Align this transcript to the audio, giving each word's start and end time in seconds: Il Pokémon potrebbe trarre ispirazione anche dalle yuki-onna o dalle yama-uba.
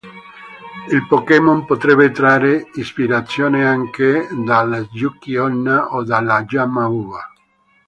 Il 0.91 1.05
Pokémon 1.07 1.61
potrebbe 1.63 2.09
trarre 2.11 2.69
ispirazione 2.73 3.67
anche 3.67 4.29
dalle 4.31 4.87
yuki-onna 4.91 5.93
o 5.93 6.03
dalle 6.03 6.43
yama-uba. 6.49 7.31